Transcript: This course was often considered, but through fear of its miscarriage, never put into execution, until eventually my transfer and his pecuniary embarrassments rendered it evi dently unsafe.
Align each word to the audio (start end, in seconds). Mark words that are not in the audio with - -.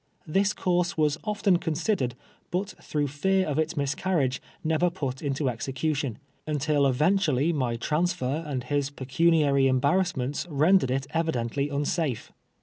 This 0.25 0.51
course 0.51 0.97
was 0.97 1.19
often 1.23 1.57
considered, 1.57 2.15
but 2.49 2.69
through 2.83 3.05
fear 3.07 3.45
of 3.45 3.59
its 3.59 3.77
miscarriage, 3.77 4.41
never 4.63 4.89
put 4.89 5.21
into 5.21 5.47
execution, 5.47 6.17
until 6.47 6.87
eventually 6.87 7.53
my 7.53 7.75
transfer 7.75 8.43
and 8.47 8.63
his 8.63 8.89
pecuniary 8.89 9.67
embarrassments 9.67 10.47
rendered 10.49 10.89
it 10.89 11.05
evi 11.13 11.33
dently 11.33 11.71
unsafe. 11.71 12.31